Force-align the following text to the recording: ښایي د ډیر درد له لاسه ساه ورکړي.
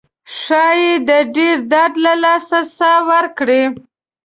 ښایي 0.39 0.93
د 1.07 1.09
ډیر 1.35 1.57
درد 1.71 1.93
له 2.05 2.13
لاسه 2.23 2.59
ساه 2.77 2.99
ورکړي. 3.11 3.63